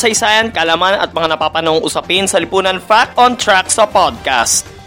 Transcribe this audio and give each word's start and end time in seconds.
Kasaysayan, 0.00 0.48
kalaman 0.48 0.96
at 0.96 1.12
mga 1.12 1.36
napapanong 1.36 1.84
usapin 1.84 2.24
sa 2.24 2.40
lipunan 2.40 2.80
Fact 2.80 3.20
on 3.20 3.36
Track 3.36 3.68
sa 3.68 3.84
podcast. 3.84 4.79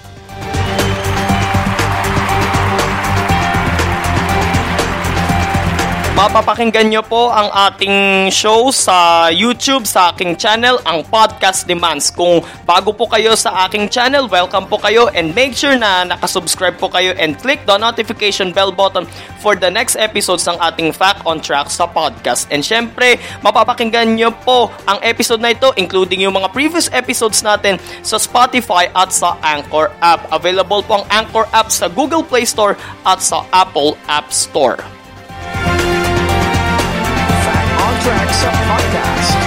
Mapapakinggan 6.14 6.94
nyo 6.94 7.02
po 7.02 7.34
ang 7.34 7.50
ating 7.50 8.30
show 8.30 8.70
sa 8.70 9.28
YouTube, 9.34 9.90
sa 9.90 10.14
aking 10.14 10.38
channel, 10.38 10.78
ang 10.86 11.02
Podcast 11.10 11.66
Demands. 11.66 12.14
Kung 12.14 12.46
bago 12.70 12.94
po 12.94 13.10
kayo 13.10 13.34
sa 13.34 13.66
aking 13.66 13.90
channel, 13.90 14.30
welcome 14.30 14.70
po 14.70 14.78
kayo 14.78 15.10
and 15.18 15.34
make 15.34 15.58
sure 15.58 15.74
na 15.74 16.06
nakasubscribe 16.06 16.78
po 16.78 16.86
kayo 16.94 17.18
and 17.18 17.42
click 17.42 17.66
the 17.66 17.74
notification 17.82 18.54
bell 18.54 18.70
button 18.70 19.10
for 19.42 19.58
the 19.58 19.66
next 19.66 19.98
episodes 19.98 20.46
ng 20.46 20.54
ating 20.62 20.94
Fact 20.94 21.26
on 21.26 21.42
Track 21.42 21.74
sa 21.74 21.90
podcast. 21.90 22.46
And 22.54 22.62
syempre, 22.62 23.18
mapapakinggan 23.42 24.14
nyo 24.14 24.38
po 24.46 24.70
ang 24.86 25.02
episode 25.02 25.42
na 25.42 25.58
ito, 25.58 25.74
including 25.82 26.30
yung 26.30 26.38
mga 26.38 26.54
previous 26.54 26.94
episodes 26.94 27.42
natin 27.42 27.82
sa 28.06 28.22
Spotify 28.22 28.86
at 28.94 29.10
sa 29.10 29.34
Anchor 29.42 29.90
app. 29.98 30.30
Available 30.30 30.86
po 30.86 31.02
ang 31.02 31.10
Anchor 31.10 31.50
app 31.50 31.74
sa 31.74 31.90
Google 31.90 32.22
Play 32.22 32.46
Store 32.46 32.78
at 33.02 33.18
sa 33.18 33.50
Apple 33.50 33.98
App 34.06 34.30
Store. 34.30 34.78
On 38.34 38.42
Track 38.42 38.42
sa 38.42 38.52
podcast. 38.66 39.38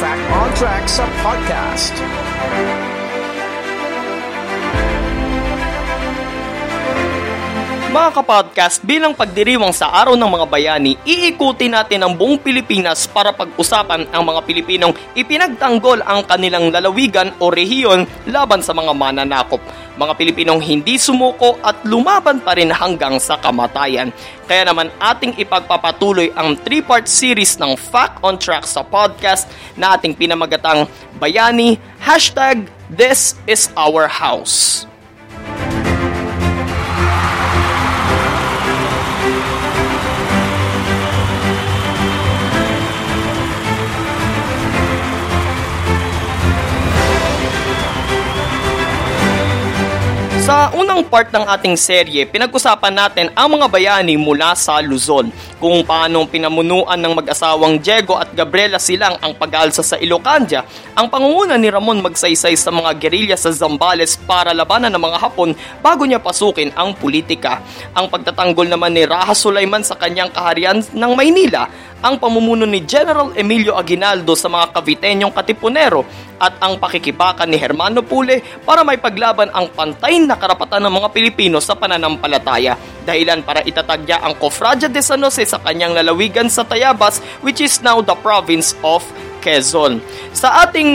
Fact 0.00 0.24
on 0.32 0.48
Track 0.54 0.84
sa 0.88 1.06
podcast. 1.22 2.93
Mga 7.94 8.10
kapodcast, 8.10 8.82
bilang 8.82 9.14
pagdiriwang 9.14 9.70
sa 9.70 9.86
Araw 9.94 10.18
ng 10.18 10.26
Mga 10.26 10.46
Bayani, 10.50 10.98
iikuti 11.06 11.70
natin 11.70 12.02
ang 12.02 12.18
buong 12.18 12.42
Pilipinas 12.42 13.06
para 13.06 13.30
pag-usapan 13.30 14.10
ang 14.10 14.26
mga 14.26 14.42
Pilipinong 14.42 14.90
ipinagtanggol 15.14 16.02
ang 16.02 16.26
kanilang 16.26 16.74
lalawigan 16.74 17.30
o 17.38 17.54
rehiyon 17.54 18.02
laban 18.26 18.66
sa 18.66 18.74
mga 18.74 18.90
mananakop. 18.98 19.62
Mga 19.94 20.10
Pilipinong 20.18 20.58
hindi 20.58 20.98
sumuko 20.98 21.54
at 21.62 21.86
lumaban 21.86 22.42
pa 22.42 22.58
rin 22.58 22.74
hanggang 22.74 23.22
sa 23.22 23.38
kamatayan. 23.38 24.10
Kaya 24.50 24.66
naman 24.66 24.90
ating 24.98 25.38
ipagpapatuloy 25.38 26.34
ang 26.34 26.58
3-part 26.66 27.06
series 27.06 27.62
ng 27.62 27.78
Fact 27.78 28.18
on 28.26 28.42
Track 28.42 28.66
sa 28.66 28.82
podcast 28.82 29.46
na 29.78 29.94
ating 29.94 30.18
pinamagatang 30.18 30.90
Bayani, 31.22 31.78
hashtag 32.02 32.66
This 32.90 33.38
is 33.46 33.70
Our 33.78 34.10
House. 34.10 34.82
Sa 50.44 50.68
unang 50.76 51.08
part 51.08 51.32
ng 51.32 51.40
ating 51.40 51.72
serye, 51.72 52.28
pinag-usapan 52.28 52.92
natin 52.92 53.32
ang 53.32 53.48
mga 53.56 53.64
bayani 53.64 54.20
mula 54.20 54.52
sa 54.52 54.76
Luzon, 54.84 55.32
kung 55.56 55.80
paano 55.88 56.28
pinamunuan 56.28 57.00
ng 57.00 57.16
mag-asawang 57.16 57.80
Diego 57.80 58.20
at 58.20 58.28
Gabriela 58.36 58.76
silang 58.76 59.16
ang 59.24 59.32
pag-aalsa 59.32 59.80
sa 59.80 59.96
Ilocandia, 59.96 60.60
ang 60.92 61.08
pangunguna 61.08 61.56
ni 61.56 61.72
Ramon 61.72 62.04
magsaysay 62.04 62.60
sa 62.60 62.68
mga 62.68 62.92
gerilya 63.00 63.40
sa 63.40 63.56
Zambales 63.56 64.20
para 64.20 64.52
labanan 64.52 64.92
ng 64.92 65.00
mga 65.00 65.16
Hapon 65.24 65.56
bago 65.80 66.04
niya 66.04 66.20
pasukin 66.20 66.76
ang 66.76 66.92
politika. 66.92 67.64
Ang 67.96 68.12
pagtatanggol 68.12 68.68
naman 68.68 68.92
ni 68.92 69.08
Raha 69.08 69.32
Sulaiman 69.32 69.80
sa 69.80 69.96
kanyang 69.96 70.28
kaharian 70.28 70.84
ng 70.84 71.12
Maynila, 71.16 71.72
ang 72.04 72.20
pamumuno 72.20 72.68
ni 72.68 72.84
General 72.84 73.32
Emilio 73.32 73.80
Aguinaldo 73.80 74.36
sa 74.36 74.52
mga 74.52 74.76
Cavitenyong 74.76 75.32
Katipunero 75.32 76.04
at 76.38 76.58
ang 76.58 76.78
pakikibakan 76.78 77.50
ni 77.50 77.58
Hermano 77.58 78.02
Pule 78.04 78.42
para 78.62 78.82
may 78.82 78.98
paglaban 78.98 79.50
ang 79.52 79.70
pantay 79.70 80.22
na 80.22 80.38
karapatan 80.38 80.82
ng 80.84 80.94
mga 80.94 81.08
Pilipino 81.14 81.58
sa 81.58 81.74
pananampalataya. 81.78 82.76
Dahilan 83.04 83.44
para 83.44 83.60
itatag 83.62 84.08
niya 84.08 84.24
ang 84.24 84.38
Cofradia 84.38 84.88
de 84.88 85.02
San 85.04 85.20
Jose 85.20 85.44
sa 85.44 85.60
kanyang 85.60 85.92
lalawigan 85.92 86.48
sa 86.48 86.64
Tayabas 86.64 87.20
which 87.44 87.60
is 87.60 87.80
now 87.84 88.00
the 88.00 88.16
province 88.24 88.72
of 88.80 89.04
Quezon. 89.44 90.00
Sa 90.32 90.64
ating 90.64 90.88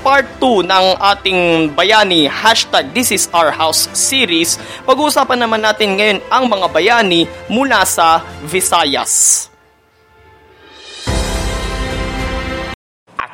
part 0.00 0.24
2 0.40 0.64
ng 0.64 0.86
ating 0.96 1.40
bayani 1.76 2.24
hashtag 2.24 2.88
This 2.96 3.12
is 3.12 3.28
Our 3.28 3.52
House 3.52 3.92
series, 3.92 4.56
pag-uusapan 4.88 5.36
naman 5.36 5.60
natin 5.60 6.00
ngayon 6.00 6.24
ang 6.32 6.48
mga 6.48 6.66
bayani 6.72 7.28
mula 7.52 7.84
sa 7.84 8.24
Visayas. 8.48 9.49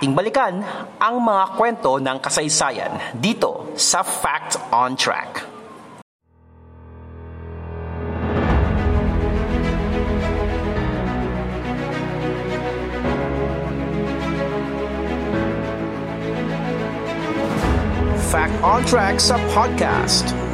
Ating 0.07 0.15
balikan 0.15 0.63
ang 1.03 1.19
mga 1.19 1.59
kwento 1.59 1.99
ng 1.99 2.23
kasaysayan 2.23 2.95
dito 3.19 3.75
sa 3.75 4.07
Fact 4.07 4.55
on 4.71 4.95
Track. 4.95 5.43
Fact 18.31 18.55
on 18.63 18.87
Track 18.87 19.19
sa 19.19 19.35
podcast. 19.51 20.46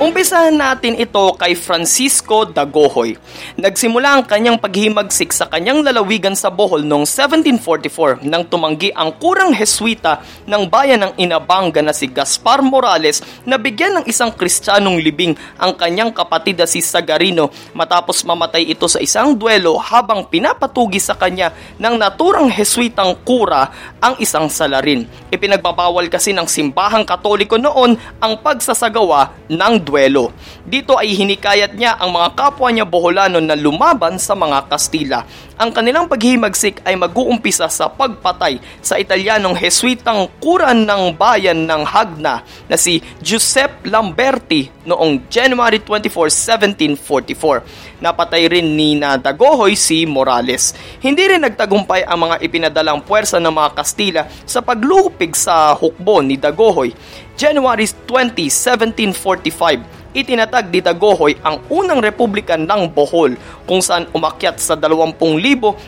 Umpisahan 0.00 0.56
natin 0.56 0.96
ito 0.96 1.36
kay 1.36 1.52
Francisco 1.52 2.48
Dagohoy. 2.48 3.20
Nagsimula 3.60 4.16
ang 4.16 4.24
kanyang 4.24 4.56
paghimagsik 4.56 5.28
sa 5.28 5.44
kanyang 5.44 5.84
lalawigan 5.84 6.32
sa 6.32 6.48
Bohol 6.48 6.88
noong 6.88 7.04
1744 7.04 8.24
nang 8.24 8.48
tumanggi 8.48 8.96
ang 8.96 9.12
kurang 9.20 9.52
Heswita 9.52 10.24
ng 10.48 10.72
bayan 10.72 11.04
ng 11.04 11.12
Inabanga 11.20 11.84
na 11.84 11.92
si 11.92 12.08
Gaspar 12.08 12.64
Morales 12.64 13.20
na 13.44 13.60
bigyan 13.60 14.00
ng 14.00 14.08
isang 14.08 14.32
kristyanong 14.32 15.04
libing 15.04 15.36
ang 15.60 15.76
kanyang 15.76 16.16
kapatid 16.16 16.56
na 16.56 16.64
si 16.64 16.80
Sagarino 16.80 17.52
matapos 17.76 18.24
mamatay 18.24 18.72
ito 18.72 18.88
sa 18.88 19.04
isang 19.04 19.36
duelo 19.36 19.76
habang 19.76 20.24
pinapatugi 20.24 20.96
sa 20.96 21.12
kanya 21.12 21.52
ng 21.76 22.00
naturang 22.00 22.48
Heswitang 22.48 23.20
kura 23.20 23.68
ang 24.00 24.16
isang 24.16 24.48
salarin. 24.48 25.04
Ipinagbabawal 25.28 26.08
kasi 26.08 26.32
ng 26.32 26.48
simbahang 26.48 27.04
katoliko 27.04 27.60
noon 27.60 28.00
ang 28.16 28.40
pagsasagawa 28.40 29.36
ng 29.52 29.89
duelo. 29.90 30.30
Dito 30.62 30.94
ay 30.94 31.18
hinikayat 31.18 31.74
niya 31.74 31.98
ang 31.98 32.14
mga 32.14 32.38
kapwa 32.38 32.70
niya 32.70 32.86
Boholano 32.86 33.42
na 33.42 33.58
lumaban 33.58 34.22
sa 34.22 34.38
mga 34.38 34.70
Kastila. 34.70 35.26
Ang 35.60 35.76
kanilang 35.76 36.08
paghimagsik 36.08 36.80
ay 36.88 36.96
mag-uumpisa 36.96 37.68
sa 37.68 37.92
pagpatay 37.92 38.64
sa 38.80 38.96
Italianong 38.96 39.52
Heswitang 39.52 40.32
kuran 40.40 40.88
ng 40.88 41.12
bayan 41.12 41.68
ng 41.68 41.84
Hagna 41.84 42.40
na 42.64 42.80
si 42.80 43.04
Giuseppe 43.20 43.84
Lamberti 43.92 44.72
noong 44.88 45.28
January 45.28 45.84
24, 45.84 46.96
1744. 46.96 48.00
Napatay 48.00 48.48
rin 48.48 48.72
ni 48.72 48.96
na 48.96 49.20
Dagohoy 49.20 49.76
si 49.76 50.08
Morales. 50.08 50.72
Hindi 50.96 51.28
rin 51.28 51.44
nagtagumpay 51.44 52.08
ang 52.08 52.24
mga 52.24 52.40
ipinadalang 52.40 53.04
puwersa 53.04 53.36
ng 53.36 53.52
mga 53.52 53.70
Kastila 53.76 54.22
sa 54.48 54.64
paglupig 54.64 55.36
sa 55.36 55.76
hukbo 55.76 56.24
ni 56.24 56.40
Dagohoy. 56.40 56.96
January 57.36 57.84
20, 57.84 58.48
1745, 58.48 59.99
itinatag 60.12 60.68
ni 60.70 60.82
Dagohoy 60.82 61.38
ang 61.42 61.62
unang 61.70 62.02
republika 62.02 62.58
ng 62.58 62.90
Bohol 62.90 63.38
kung 63.64 63.78
saan 63.78 64.10
umakyat 64.10 64.58
sa 64.58 64.74
20,000 64.74 65.14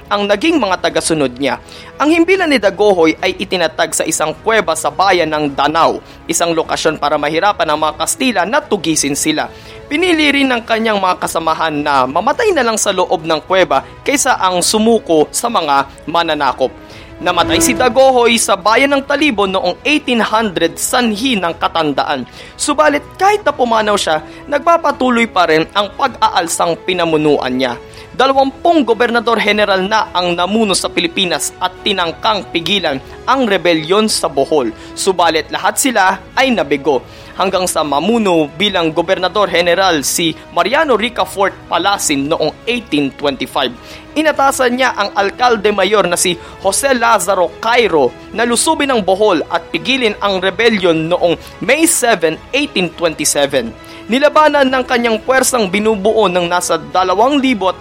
ang 0.06 0.22
naging 0.26 0.56
mga 0.58 0.78
tagasunod 0.78 1.34
niya. 1.38 1.58
Ang 1.98 2.14
himpilan 2.14 2.50
ni 2.50 2.58
Dagohoy 2.62 3.19
ay 3.19 3.34
itinatag 3.38 3.94
sa 3.94 4.06
isang 4.06 4.34
kuweba 4.42 4.74
sa 4.78 4.90
bayan 4.90 5.30
ng 5.30 5.54
Danau, 5.54 6.02
isang 6.30 6.54
lokasyon 6.54 6.98
para 6.98 7.19
mahirapan 7.19 7.69
ang 7.70 7.78
mga 7.78 7.94
Kastila 7.98 8.42
na 8.46 8.62
tugisin 8.62 9.14
sila. 9.14 9.46
Pinili 9.92 10.32
rin 10.32 10.48
ng 10.48 10.64
kanyang 10.64 10.96
mga 10.96 11.20
kasamahan 11.20 11.74
na 11.84 12.08
mamatay 12.08 12.48
na 12.56 12.64
lang 12.64 12.80
sa 12.80 12.96
loob 12.96 13.28
ng 13.28 13.44
kuweba 13.44 13.84
kaysa 14.00 14.40
ang 14.40 14.64
sumuko 14.64 15.28
sa 15.28 15.52
mga 15.52 16.08
mananakop. 16.08 16.81
Namatay 17.22 17.62
si 17.62 17.70
Dagohoy 17.70 18.34
sa 18.34 18.58
bayan 18.58 18.98
ng 18.98 19.06
Talibon 19.06 19.46
noong 19.46 19.78
1800 19.86 20.74
sanhi 20.74 21.38
ng 21.38 21.54
katandaan. 21.54 22.26
Subalit 22.58 23.06
kahit 23.14 23.46
na 23.46 23.54
pumanaw 23.54 23.94
siya, 23.94 24.26
nagpapatuloy 24.50 25.30
pa 25.30 25.46
rin 25.46 25.62
ang 25.70 25.94
pag-aalsang 25.94 26.82
pinamunuan 26.82 27.54
niya. 27.54 27.78
Dalawampung 28.10 28.82
gobernador 28.82 29.38
general 29.38 29.86
na 29.86 30.10
ang 30.10 30.34
namuno 30.34 30.74
sa 30.74 30.90
Pilipinas 30.90 31.54
at 31.62 31.70
tinangkang 31.86 32.50
pigilan 32.50 32.98
ang 33.22 33.46
rebelyon 33.46 34.10
sa 34.10 34.26
Bohol. 34.26 34.74
Subalit 34.98 35.46
lahat 35.54 35.78
sila 35.78 36.19
ay 36.34 36.50
nabigo 36.50 37.06
hanggang 37.37 37.64
sa 37.69 37.84
mamuno 37.84 38.49
bilang 38.56 38.93
gobernador 38.93 39.49
general 39.49 40.05
si 40.05 40.34
Mariano 40.52 40.96
Ricafort 40.96 41.55
Palasin 41.69 42.29
noong 42.29 42.52
1825. 42.67 44.12
Inatasan 44.12 44.76
niya 44.76 44.93
ang 44.93 45.17
alkalde 45.17 45.73
mayor 45.73 46.05
na 46.05 46.20
si 46.20 46.37
Jose 46.61 46.93
Lazaro 46.93 47.49
Cairo 47.64 48.12
na 48.37 48.44
lusubin 48.44 48.93
ang 48.93 49.00
Bohol 49.00 49.40
at 49.49 49.73
pigilin 49.73 50.12
ang 50.20 50.37
rebellion 50.37 51.08
noong 51.08 51.37
May 51.64 51.88
7, 51.88 52.37
1827. 52.52 53.91
Nilabanan 54.12 54.68
ng 54.68 54.84
kanyang 54.84 55.16
puwersang 55.24 55.72
binubuo 55.72 56.28
ng 56.28 56.44
nasa 56.44 56.76
2,200 56.76 57.80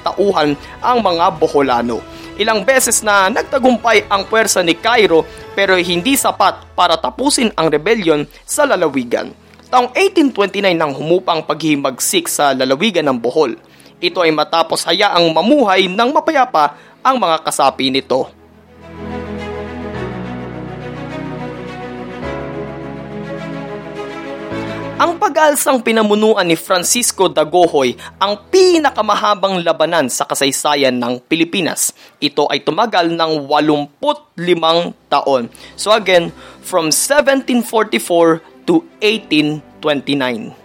tauhan 0.00 0.56
ang 0.80 0.98
mga 1.04 1.36
Boholano. 1.36 2.00
Ilang 2.40 2.64
beses 2.64 3.04
na 3.04 3.28
nagtagumpay 3.28 4.08
ang 4.08 4.24
puwersa 4.24 4.64
ni 4.64 4.72
Cairo 4.72 5.28
pero 5.52 5.76
hindi 5.76 6.16
sapat 6.16 6.72
para 6.72 6.96
tapusin 6.96 7.52
ang 7.60 7.68
rebellion 7.68 8.24
sa 8.48 8.64
lalawigan. 8.64 9.36
Taong 9.68 9.92
1829 9.92 10.80
nang 10.80 10.96
humupang 10.96 11.44
paghihimagsik 11.44 12.24
sa 12.24 12.56
lalawigan 12.56 13.04
ng 13.04 13.20
Bohol. 13.20 13.60
Ito 14.00 14.24
ay 14.24 14.32
matapos 14.32 14.88
hayaang 14.88 15.28
mamuhay 15.28 15.92
ng 15.92 16.08
mapayapa 16.08 16.72
ang 17.04 17.20
mga 17.20 17.44
kasapi 17.44 17.92
nito. 17.92 18.32
Ang 25.04 25.20
pag-alsang 25.20 25.84
pinamunuan 25.84 26.48
ni 26.48 26.56
Francisco 26.56 27.28
Dagohoy 27.28 27.92
ang 28.16 28.40
pinakamahabang 28.48 29.60
labanan 29.60 30.08
sa 30.08 30.24
kasaysayan 30.24 30.96
ng 30.96 31.20
Pilipinas. 31.28 31.92
Ito 32.24 32.48
ay 32.48 32.64
tumagal 32.64 33.12
ng 33.12 33.44
85 33.44 34.96
taon. 35.12 35.52
So 35.76 35.92
again, 35.92 36.32
from 36.64 36.88
1744 36.88 38.64
to 38.64 38.80
1829. 39.04 40.56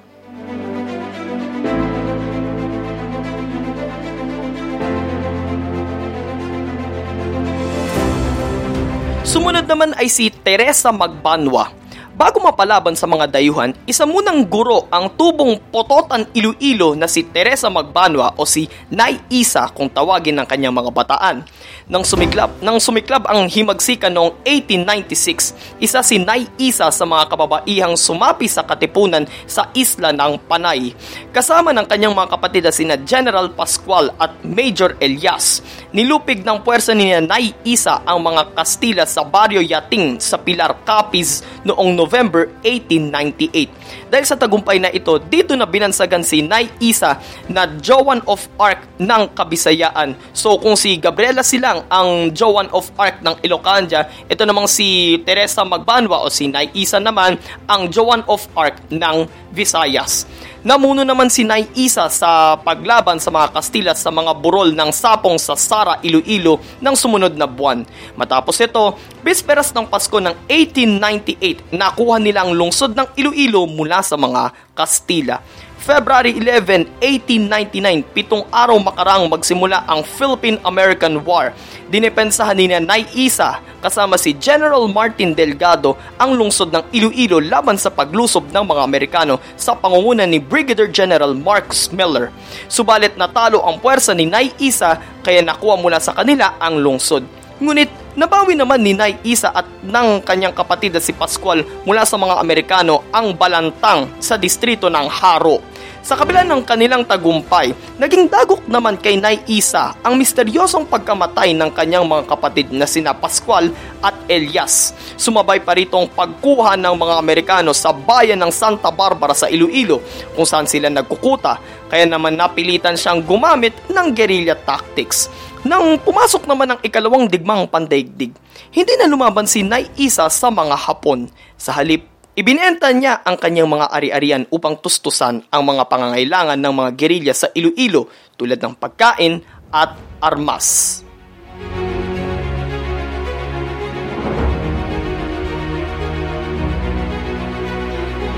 Sumunod 9.27 9.67
naman 9.67 9.91
ay 9.99 10.07
si 10.07 10.31
Teresa 10.31 10.95
Magbanwa 10.95 11.78
Bago 12.19 12.43
mapalaban 12.43 12.99
sa 12.99 13.07
mga 13.07 13.31
dayuhan, 13.31 13.71
isa 13.87 14.03
munang 14.03 14.43
guro 14.43 14.91
ang 14.91 15.07
tubong 15.15 15.55
Pototan 15.71 16.27
Iloilo 16.35 16.91
na 16.91 17.07
si 17.07 17.23
Teresa 17.23 17.71
Magbanwa 17.71 18.35
o 18.35 18.43
si 18.43 18.67
Nay 18.91 19.23
Isa 19.31 19.71
kung 19.71 19.87
tawagin 19.87 20.35
ng 20.35 20.43
kanyang 20.43 20.75
mga 20.75 20.91
bataan. 20.91 21.47
Nang 21.87 22.03
sumiklab, 22.03 22.59
nang 22.59 22.75
sumiklab 22.75 23.23
ang 23.23 23.47
himagsikan 23.47 24.11
noong 24.11 24.35
1896, 24.43 25.79
isa 25.79 26.03
si 26.03 26.19
Nay 26.19 26.43
Isa 26.59 26.91
sa 26.91 27.05
mga 27.07 27.31
kababaihang 27.31 27.95
sumapi 27.95 28.51
sa 28.51 28.67
katipunan 28.67 29.23
sa 29.47 29.71
isla 29.71 30.11
ng 30.11 30.43
Panay. 30.43 30.91
Kasama 31.31 31.71
ng 31.71 31.87
kanyang 31.87 32.19
mga 32.19 32.35
kapatid 32.35 32.67
na 32.67 32.75
sina 32.75 32.99
General 32.99 33.47
Pascual 33.47 34.11
at 34.19 34.35
Major 34.43 34.91
Elias. 34.99 35.63
Nilupig 35.95 36.43
ng 36.43 36.67
puwersa 36.67 36.91
ni 36.91 37.15
Nay 37.23 37.55
Isa 37.63 38.03
ang 38.03 38.19
mga 38.27 38.51
Kastila 38.59 39.07
sa 39.07 39.23
Barrio 39.23 39.63
Yating 39.63 40.19
sa 40.19 40.35
Pilar 40.35 40.83
Capiz 40.83 41.47
noong 41.63 42.08
November 42.09 42.49
1898. 42.65 44.09
Dahil 44.09 44.25
sa 44.25 44.33
tagumpay 44.33 44.81
na 44.81 44.89
ito, 44.89 45.21
dito 45.21 45.53
na 45.53 45.69
binansagan 45.69 46.25
si 46.25 46.41
Nay 46.41 46.65
Isa 46.81 47.21
na 47.45 47.69
Joan 47.77 48.25
of 48.25 48.49
Arc 48.57 48.81
ng 48.97 49.29
Kabisayaan. 49.37 50.17
So 50.33 50.57
kung 50.57 50.73
si 50.73 50.97
Gabriela 50.97 51.45
Silang 51.45 51.85
ang 51.85 52.33
Joan 52.33 52.65
of 52.73 52.89
Arc 52.97 53.21
ng 53.21 53.37
Ilocandia, 53.45 54.09
ito 54.25 54.41
namang 54.41 54.65
si 54.65 55.21
Teresa 55.21 55.61
Magbanwa 55.61 56.25
o 56.25 56.33
si 56.33 56.49
Nay 56.49 56.73
Isa 56.73 56.97
naman 56.97 57.37
ang 57.69 57.93
Joan 57.93 58.25
of 58.25 58.49
Arc 58.57 58.81
ng 58.89 59.29
Visayas. 59.53 60.25
Namuno 60.59 61.07
naman 61.07 61.31
si 61.31 61.47
Nay 61.47 61.71
Isa 61.71 62.11
sa 62.11 62.59
paglaban 62.59 63.15
sa 63.15 63.31
mga 63.31 63.55
Kastila 63.55 63.95
sa 63.95 64.11
mga 64.11 64.35
burol 64.43 64.75
ng 64.75 64.91
sapong 64.91 65.39
sa 65.39 65.55
Sara, 65.55 66.03
Iloilo 66.03 66.59
ng 66.83 66.95
sumunod 66.99 67.31
na 67.39 67.47
buwan. 67.47 67.87
Matapos 68.19 68.59
ito, 68.59 68.99
bisperas 69.23 69.71
ng 69.71 69.87
Pasko 69.87 70.19
ng 70.19 70.35
1898, 70.51 71.71
nakuha 71.71 72.19
nila 72.19 72.43
ang 72.43 72.51
lungsod 72.51 72.91
ng 72.91 73.07
Iloilo 73.15 73.71
mula 73.71 74.03
sa 74.03 74.19
mga 74.19 74.51
Kastila. 74.75 75.39
February 75.79 76.35
11, 76.35 76.99
1899, 76.99 78.03
pitong 78.11 78.43
araw 78.51 78.75
makarang 78.83 79.31
magsimula 79.31 79.87
ang 79.87 80.03
Philippine-American 80.03 81.23
War. 81.23 81.55
Dinepensahan 81.87 82.59
ni 82.59 82.67
Nay 82.67 83.07
Isa 83.15 83.63
kasama 83.79 84.19
si 84.19 84.35
General 84.35 84.83
Martin 84.91 85.31
Delgado 85.31 85.95
ang 86.19 86.35
lungsod 86.35 86.75
ng 86.75 86.83
Iloilo 86.91 87.39
laban 87.39 87.79
sa 87.79 87.87
paglusob 87.87 88.51
ng 88.51 88.65
mga 88.67 88.81
Amerikano 88.83 89.39
sa 89.55 89.71
pangunguna 89.71 90.27
ni 90.27 90.37
Brigadier 90.43 90.91
General 90.91 91.31
Marcus 91.31 91.87
Miller. 91.95 92.27
Subalit 92.67 93.15
natalo 93.15 93.63
ang 93.63 93.79
puwersa 93.79 94.11
ni 94.11 94.27
Nay 94.27 94.51
Isa 94.59 94.99
kaya 95.23 95.39
nakuha 95.39 95.79
mula 95.79 96.03
sa 96.03 96.11
kanila 96.11 96.59
ang 96.59 96.75
lungsod. 96.83 97.23
Ngunit 97.63 97.91
nabawi 98.17 98.57
naman 98.57 98.81
ni 98.81 98.97
Nay 98.97 99.19
Isa 99.21 99.53
at 99.53 99.67
ng 99.85 100.23
kanyang 100.25 100.55
kapatid 100.55 100.95
na 100.95 101.01
si 101.03 101.13
Pascual 101.13 101.61
mula 101.85 102.07
sa 102.07 102.17
mga 102.17 102.39
Amerikano 102.41 103.05
ang 103.13 103.35
balantang 103.35 104.09
sa 104.17 104.39
distrito 104.39 104.89
ng 104.89 105.07
Haro. 105.09 105.61
Sa 105.99 106.15
kabila 106.15 106.47
ng 106.47 106.63
kanilang 106.63 107.03
tagumpay, 107.05 107.75
naging 107.99 108.31
dagok 108.31 108.65
naman 108.65 108.97
kay 108.97 109.19
Nay 109.19 109.43
Isa 109.45 109.93
ang 109.99 110.15
misteryosong 110.17 110.87
pagkamatay 110.87 111.53
ng 111.53 111.69
kanyang 111.75 112.07
mga 112.07 112.23
kapatid 112.25 112.71
na 112.73 112.89
sina 112.89 113.13
Pascual 113.13 113.69
at 113.99 114.15
Elias. 114.25 114.95
Sumabay 115.19 115.59
pa 115.61 115.75
rito 115.75 115.99
ang 115.99 116.07
pagkuha 116.07 116.79
ng 116.79 116.95
mga 116.95 117.15
Amerikano 117.19 117.75
sa 117.75 117.91
bayan 117.91 118.39
ng 118.41 118.49
Santa 118.49 118.89
Barbara 118.89 119.35
sa 119.35 119.51
Iloilo 119.51 119.99
kung 120.33 120.47
saan 120.47 120.65
sila 120.65 120.87
nagkukuta 120.87 121.59
kaya 121.89 122.05
naman 122.05 122.37
napilitan 122.37 122.93
siyang 122.93 123.25
gumamit 123.25 123.73
ng 123.89 124.07
guerrilla 124.13 124.55
tactics. 124.55 125.27
Nang 125.67 125.99
pumasok 125.99 126.47
naman 126.47 126.71
ang 126.71 126.79
ikalawang 126.79 127.27
digmang 127.27 127.67
pandaigdig, 127.67 128.31
hindi 128.71 128.93
na 128.95 129.11
lumaban 129.11 129.43
si 129.43 129.59
Nay 129.59 129.91
Isa 129.99 130.31
sa 130.31 130.47
mga 130.47 130.75
Hapon. 130.87 131.27
Sa 131.59 131.75
halip, 131.75 132.07
Ibinenta 132.39 132.87
niya 132.95 133.19
ang 133.27 133.35
kanyang 133.35 133.67
mga 133.67 133.91
ari-arian 133.91 134.47
upang 134.47 134.79
tustusan 134.79 135.43
ang 135.51 135.63
mga 135.67 135.91
pangangailangan 135.91 136.55
ng 136.55 136.71
mga 136.71 136.91
gerilya 136.95 137.33
sa 137.35 137.51
Iloilo 137.51 138.07
tulad 138.39 138.55
ng 138.63 138.79
pagkain 138.79 139.43
at 139.67 139.99
armas. 140.23 141.03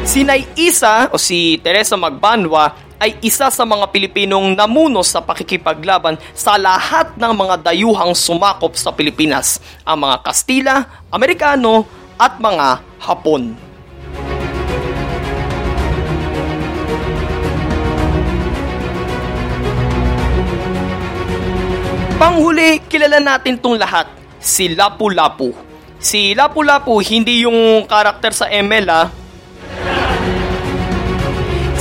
Si 0.01 0.25
Nay 0.25 0.50
Isa 0.58 1.13
o 1.13 1.22
si 1.22 1.62
Teresa 1.62 1.94
Magbanwa 1.94 2.90
ay 3.01 3.17
isa 3.25 3.50
sa 3.50 3.65
mga 3.65 3.89
Pilipinong 3.89 4.53
namuno 4.53 5.01
sa 5.01 5.25
pakikipaglaban 5.25 6.22
sa 6.38 6.53
lahat 6.62 7.17
ng 7.17 7.34
mga 7.34 7.65
dayuhang 7.65 8.13
sumakop 8.13 8.77
sa 8.77 8.93
Pilipinas, 8.93 9.58
ang 9.81 10.05
mga 10.05 10.22
Kastila, 10.22 10.75
Amerikano 11.10 11.89
at 12.22 12.38
mga 12.38 12.86
Hapon. 13.01 13.58
Panghuli, 22.22 22.86
kilala 22.86 23.17
natin 23.17 23.58
tong 23.58 23.81
lahat, 23.81 24.05
si 24.38 24.77
Lapu-Lapu. 24.77 25.58
Si 25.98 26.38
Lapu-Lapu 26.38 27.01
hindi 27.01 27.50
yung 27.50 27.81
karakter 27.89 28.29
sa 28.29 28.46
ML 28.46 28.86
ah, 28.93 29.10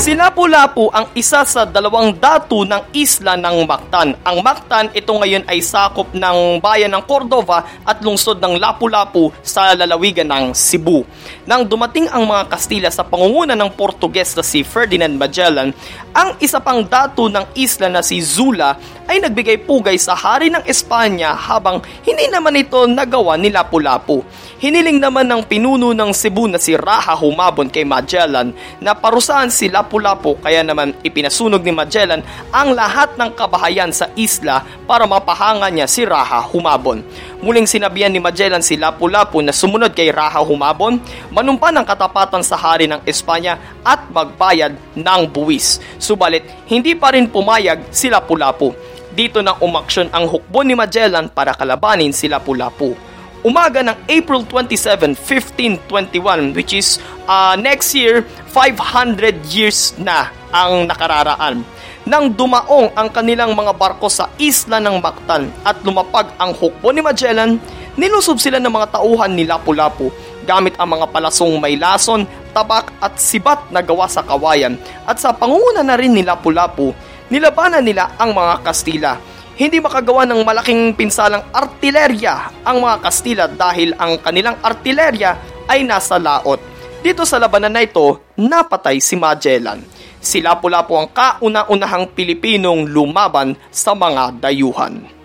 Si 0.00 0.16
Lapu-Lapu 0.16 0.88
ang 0.96 1.12
isa 1.12 1.44
sa 1.44 1.68
dalawang 1.68 2.16
datu 2.16 2.64
ng 2.64 2.88
isla 2.96 3.36
ng 3.36 3.68
Mactan. 3.68 4.16
Ang 4.24 4.40
Mactan 4.40 4.88
ito 4.96 5.12
ngayon 5.12 5.44
ay 5.44 5.60
sakop 5.60 6.16
ng 6.16 6.56
bayan 6.56 6.96
ng 6.96 7.04
Cordova 7.04 7.68
at 7.84 8.00
lungsod 8.00 8.40
ng 8.40 8.56
Lapu-Lapu 8.56 9.28
sa 9.44 9.76
lalawigan 9.76 10.24
ng 10.24 10.56
Cebu. 10.56 11.04
Nang 11.44 11.68
dumating 11.68 12.08
ang 12.08 12.24
mga 12.24 12.48
Kastila 12.48 12.88
sa 12.88 13.04
pangunguna 13.04 13.52
ng 13.52 13.76
Portuges 13.76 14.32
na 14.32 14.40
si 14.40 14.64
Ferdinand 14.64 15.12
Magellan, 15.20 15.76
ang 16.16 16.32
isa 16.40 16.64
pang 16.64 16.80
datu 16.80 17.28
ng 17.28 17.52
isla 17.52 17.92
na 17.92 18.00
si 18.00 18.24
Zula 18.24 18.80
ay 19.10 19.18
nagbigay 19.18 19.66
pugay 19.66 19.98
sa 19.98 20.14
hari 20.14 20.54
ng 20.54 20.62
Espanya 20.70 21.34
habang 21.34 21.82
hindi 22.06 22.30
naman 22.30 22.54
ito 22.54 22.86
nagawa 22.86 23.34
ni 23.34 23.50
Lapu-Lapu. 23.50 24.22
Hiniling 24.62 25.02
naman 25.02 25.26
ng 25.26 25.42
pinuno 25.50 25.90
ng 25.90 26.14
Cebu 26.14 26.46
na 26.46 26.62
si 26.62 26.78
Raha 26.78 27.18
Humabon 27.18 27.66
kay 27.66 27.82
Magellan 27.82 28.54
na 28.78 28.94
parusahan 28.94 29.50
si 29.50 29.66
Lapu-Lapu 29.66 30.38
kaya 30.38 30.62
naman 30.62 30.94
ipinasunog 31.02 31.58
ni 31.58 31.74
Magellan 31.74 32.22
ang 32.54 32.70
lahat 32.70 33.18
ng 33.18 33.34
kabahayan 33.34 33.90
sa 33.90 34.06
isla 34.14 34.62
para 34.86 35.10
mapahanga 35.10 35.66
niya 35.74 35.90
si 35.90 36.06
Raha 36.06 36.46
Humabon. 36.46 37.02
Muling 37.42 37.66
sinabihan 37.66 38.14
ni 38.14 38.22
Magellan 38.22 38.62
si 38.62 38.78
Lapu-Lapu 38.78 39.42
na 39.42 39.50
sumunod 39.50 39.90
kay 39.90 40.14
Raha 40.14 40.38
Humabon, 40.38 41.02
manumpa 41.34 41.74
ng 41.74 41.82
katapatan 41.82 42.46
sa 42.46 42.54
hari 42.54 42.86
ng 42.86 43.02
Espanya 43.10 43.58
at 43.82 44.06
magbayad 44.12 44.78
ng 44.94 45.22
buwis. 45.26 45.82
Subalit, 45.98 46.46
hindi 46.70 46.94
pa 46.94 47.10
rin 47.10 47.26
pumayag 47.26 47.90
si 47.90 48.06
Lapu-Lapu. 48.06 48.99
Dito 49.20 49.44
na 49.44 49.52
umaksyon 49.52 50.08
ang 50.16 50.24
hukbo 50.24 50.64
ni 50.64 50.72
Magellan 50.72 51.28
para 51.28 51.52
kalabanin 51.52 52.08
si 52.08 52.24
Lapu-Lapu 52.24 52.96
umaga 53.44 53.84
ng 53.84 53.92
April 54.08 54.48
27, 54.48 55.12
1521 55.12 56.56
which 56.56 56.72
is 56.72 56.96
uh, 57.28 57.52
next 57.52 57.92
year 57.92 58.24
500 58.48 59.44
years 59.52 59.92
na 60.00 60.32
ang 60.48 60.88
nakararaan. 60.88 61.60
Nang 62.08 62.32
dumaong 62.32 62.96
ang 62.96 63.12
kanilang 63.12 63.52
mga 63.52 63.76
barko 63.76 64.08
sa 64.08 64.32
isla 64.40 64.80
ng 64.80 64.96
Mactan 65.04 65.52
at 65.68 65.76
lumapag 65.84 66.32
ang 66.40 66.56
hukbo 66.56 66.88
ni 66.88 67.04
Magellan, 67.04 67.60
nilusob 68.00 68.40
sila 68.40 68.56
ng 68.56 68.72
mga 68.72 68.96
tauhan 68.96 69.36
ni 69.36 69.44
Lapu-Lapu 69.44 70.08
gamit 70.48 70.74
ang 70.80 70.96
mga 70.96 71.12
palasong 71.12 71.60
may 71.60 71.76
lason, 71.76 72.24
tabak 72.56 72.88
at 73.04 73.20
sibat 73.20 73.68
na 73.68 73.84
gawa 73.84 74.08
sa 74.08 74.24
kawayan 74.24 74.80
at 75.04 75.20
sa 75.20 75.30
pangunguna 75.36 75.84
na 75.84 75.94
rin 76.00 76.16
ni 76.16 76.24
Lapu-Lapu, 76.24 76.96
nilabanan 77.30 77.80
nila 77.80 78.18
ang 78.18 78.34
mga 78.34 78.54
Kastila 78.66 79.12
hindi 79.60 79.76
makagawa 79.76 80.24
ng 80.24 80.40
malaking 80.40 80.96
pinsalang 80.96 81.44
artilerya 81.52 82.64
ang 82.64 82.80
mga 82.80 82.96
Kastila 83.04 83.44
dahil 83.44 83.92
ang 84.00 84.16
kanilang 84.16 84.56
artilerya 84.64 85.36
ay 85.68 85.84
nasa 85.84 86.16
laot. 86.16 86.56
Dito 87.04 87.28
sa 87.28 87.36
labanan 87.36 87.76
na 87.76 87.84
ito, 87.84 88.24
napatay 88.40 89.04
si 89.04 89.20
Magellan. 89.20 89.84
Sila 90.16 90.56
pula 90.56 90.80
po 90.88 90.96
ang 90.96 91.12
kauna-unahang 91.12 92.08
Pilipinong 92.16 92.88
lumaban 92.88 93.52
sa 93.68 93.92
mga 93.92 94.40
dayuhan. 94.40 95.19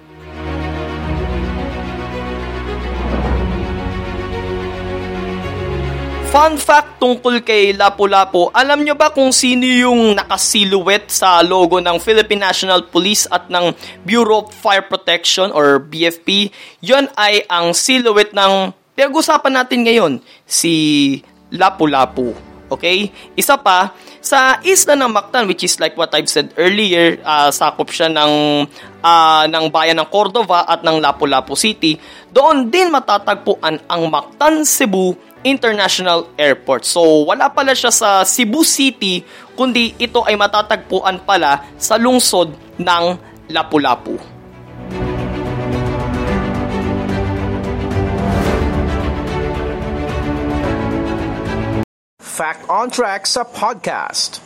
Fun 6.36 6.60
fact 6.60 7.00
tungkol 7.00 7.48
kay 7.48 7.72
Lapu-Lapu, 7.72 8.51
alam 8.51 8.84
nyo 8.84 8.92
ba 8.92 9.08
kung 9.08 9.32
sino 9.32 9.63
yung 9.63 10.20
nakasilhouette 10.20 11.08
sa 11.08 11.39
logo 11.39 11.80
ng 11.80 11.96
Philippine 11.96 12.44
National 12.51 12.84
Police 12.92 13.24
at 13.32 13.48
ng 13.48 13.72
Bureau 14.04 14.44
of 14.44 14.51
Fire 14.51 14.84
Protection 14.84 15.56
or 15.56 15.80
BFP? 15.80 16.51
Yon 16.84 17.08
ay 17.15 17.48
ang 17.48 17.72
silhouette 17.72 18.36
ng 18.36 18.68
pinag-usapan 19.00 19.63
natin 19.63 19.88
ngayon, 19.88 20.13
si 20.44 21.24
Lapu-Lapu. 21.56 22.36
Okay? 22.68 23.15
Isa 23.39 23.56
pa, 23.56 23.96
sa 24.20 24.60
isla 24.60 25.00
ng 25.00 25.15
Mactan, 25.15 25.48
which 25.48 25.63
is 25.63 25.80
like 25.80 25.96
what 25.96 26.12
I've 26.12 26.27
said 26.27 26.51
earlier, 26.60 27.15
uh, 27.24 27.48
sakop 27.48 27.96
siya 27.96 28.12
ng, 28.12 28.68
uh, 29.00 29.44
ng 29.48 29.72
bayan 29.72 30.04
ng 30.04 30.12
Cordova 30.12 30.68
at 30.68 30.84
ng 30.84 31.00
Lapu-Lapu 31.00 31.56
City, 31.56 31.96
doon 32.27 32.68
din 32.68 32.92
matatagpuan 32.92 33.88
ang 33.88 34.12
Mactan, 34.12 34.68
Cebu 34.68 35.15
International 35.46 36.25
Airport. 36.36 36.84
So 36.84 37.30
wala 37.30 37.54
pala 37.54 37.78
siya 37.78 37.94
sa 37.94 38.25
Cebu 38.25 38.66
City 38.66 39.22
kundi 39.54 39.94
ito 40.02 40.25
ay 40.25 40.34
matatagpuan 40.34 41.22
pala 41.22 41.62
sa 41.78 42.02
lungsod 42.02 42.52
ng 42.82 43.04
Lapu-Lapu. 43.54 44.18
Fact 52.20 52.68
on 52.68 52.92
Track 52.92 53.24
sa 53.32 53.48
podcast. 53.48 54.45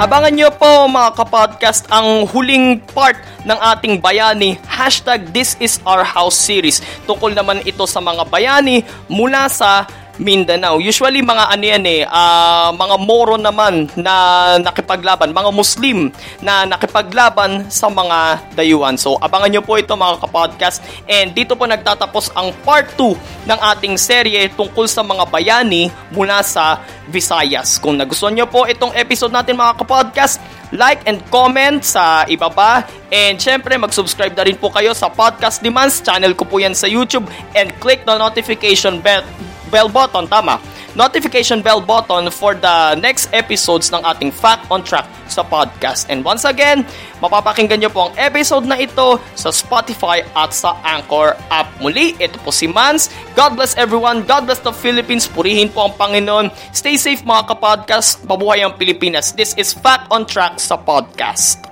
Abangan 0.00 0.32
nyo 0.32 0.48
po 0.48 0.88
mga 0.88 1.12
kapodcast 1.12 1.84
ang 1.92 2.24
huling 2.24 2.80
part 2.96 3.20
ng 3.44 3.52
ating 3.52 4.00
bayani 4.00 4.56
hashtag 4.64 5.28
This 5.28 5.60
is 5.60 5.76
our 5.84 6.00
house 6.00 6.40
series. 6.40 6.80
Tukol 7.04 7.36
naman 7.36 7.60
ito 7.68 7.84
sa 7.84 8.00
mga 8.00 8.24
bayani 8.32 8.80
mula 9.12 9.44
sa 9.52 9.84
Mindanao. 10.20 10.76
Usually 10.76 11.24
mga 11.24 11.48
ano 11.48 11.64
yan 11.64 11.84
eh, 11.88 12.04
uh, 12.04 12.70
mga 12.76 12.96
Moro 13.00 13.40
naman 13.40 13.88
na 13.96 14.14
nakipaglaban, 14.60 15.32
mga 15.32 15.50
Muslim 15.50 16.12
na 16.44 16.68
nakipaglaban 16.68 17.72
sa 17.72 17.88
mga 17.88 18.52
dayuhan. 18.52 19.00
So 19.00 19.16
abangan 19.16 19.48
nyo 19.48 19.62
po 19.64 19.80
ito 19.80 19.96
mga 19.96 20.20
kapodcast. 20.20 20.84
And 21.08 21.32
dito 21.32 21.56
po 21.56 21.64
nagtatapos 21.64 22.36
ang 22.36 22.52
part 22.62 22.92
2 23.00 23.48
ng 23.48 23.58
ating 23.74 23.96
serye 23.96 24.52
tungkol 24.52 24.84
sa 24.84 25.00
mga 25.00 25.24
bayani 25.32 25.88
mula 26.12 26.44
sa 26.44 26.84
Visayas. 27.08 27.80
Kung 27.80 27.96
nagustuhan 27.98 28.36
nyo 28.36 28.46
po 28.46 28.68
itong 28.68 28.94
episode 28.94 29.34
natin 29.34 29.58
mga 29.58 29.82
kapodcast, 29.82 30.38
like 30.70 31.02
and 31.08 31.18
comment 31.32 31.82
sa 31.82 32.22
ibaba. 32.30 32.86
And 33.10 33.34
syempre, 33.42 33.74
mag-subscribe 33.74 34.38
na 34.38 34.46
rin 34.46 34.54
po 34.54 34.70
kayo 34.70 34.94
sa 34.94 35.10
Podcast 35.10 35.58
Demands. 35.58 35.98
Channel 35.98 36.38
ko 36.38 36.46
po 36.46 36.62
yan 36.62 36.78
sa 36.78 36.86
YouTube. 36.86 37.26
And 37.58 37.74
click 37.82 38.06
the 38.06 38.14
notification 38.14 39.02
bell 39.02 39.26
bell 39.70 39.88
button, 39.88 40.26
tama, 40.26 40.58
notification 40.94 41.62
bell 41.62 41.80
button 41.80 42.30
for 42.30 42.54
the 42.54 42.94
next 42.98 43.30
episodes 43.32 43.90
ng 43.94 44.02
ating 44.02 44.34
Fact 44.34 44.66
on 44.70 44.82
Track 44.82 45.06
sa 45.30 45.46
podcast. 45.46 46.10
And 46.10 46.26
once 46.26 46.42
again, 46.42 46.82
mapapakinggan 47.22 47.80
nyo 47.80 47.90
po 47.90 48.10
ang 48.10 48.14
episode 48.18 48.66
na 48.66 48.76
ito 48.78 49.22
sa 49.38 49.54
Spotify 49.54 50.26
at 50.34 50.50
sa 50.50 50.74
Anchor 50.82 51.38
app. 51.48 51.70
Muli, 51.78 52.18
ito 52.18 52.36
po 52.42 52.50
si 52.50 52.66
Mans. 52.66 53.08
God 53.38 53.54
bless 53.54 53.78
everyone. 53.78 54.26
God 54.26 54.50
bless 54.50 54.60
the 54.60 54.74
Philippines. 54.74 55.30
Purihin 55.30 55.70
po 55.70 55.86
ang 55.86 55.94
Panginoon. 55.94 56.50
Stay 56.74 56.98
safe 56.98 57.22
mga 57.22 57.54
kapodcast. 57.54 58.26
Mabuhay 58.26 58.66
ang 58.66 58.74
Pilipinas. 58.74 59.32
This 59.32 59.54
is 59.54 59.70
Fact 59.70 60.10
on 60.10 60.26
Track 60.26 60.58
sa 60.58 60.74
podcast. 60.74 61.62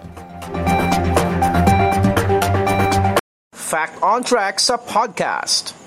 Fact 3.52 4.00
on 4.00 4.24
Track 4.24 4.62
sa 4.62 4.80
podcast. 4.80 5.77